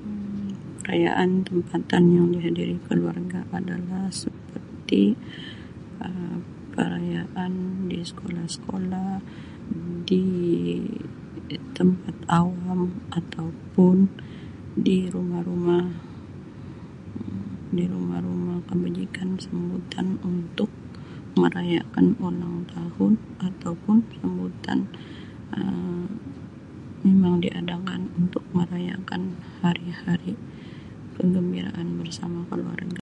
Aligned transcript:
Um 0.00 0.56
Perayaan 0.82 1.30
tempatan 1.46 2.04
yang 2.16 2.26
dihadiri 2.34 2.76
keluarga 2.88 3.40
adalah 3.58 4.04
seperti 4.22 5.04
Um 6.06 6.36
perayaan 6.74 7.52
di 7.92 7.98
sekolah-sekolah 8.10 9.12
di 10.12 10.24
tempat 11.78 12.16
awam 12.40 12.80
ataupun 13.20 13.96
di 14.86 14.98
rumah-rumah 15.14 15.84
Um 17.20 17.44
di 17.78 17.84
rumah-rumah 17.94 18.58
kebajikan 18.72 19.28
sambutan 19.44 20.06
untuk 20.30 20.70
merayakan 21.40 22.06
ulang 22.26 22.56
tahun 22.74 23.12
ataupun 23.48 23.96
sambutan 24.20 24.78
Um 25.56 26.04
memang 27.06 27.34
diadakan 27.44 28.00
untuk 28.20 28.44
merayakan 28.58 29.22
hari-hari 29.64 30.34
kegembiraan 31.16 31.88
bersama 32.00 32.40
keluarga. 32.52 33.00